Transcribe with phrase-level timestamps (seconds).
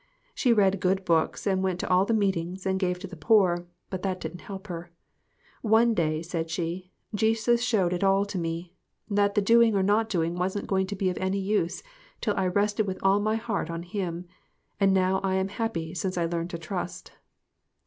[0.33, 3.67] She read good books, and went to all the meetings, and gave to the poor,
[3.91, 4.89] but that didn't help her.
[5.61, 8.73] "One day," said she, "Jesus showed it all to me
[9.11, 11.83] that the doing or not doing wasn't going to be of any use
[12.19, 14.25] till I rested with all my heart on him;
[14.79, 17.11] and now I am happy since I learned to trust."